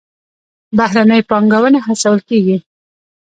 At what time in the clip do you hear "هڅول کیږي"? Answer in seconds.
1.87-2.57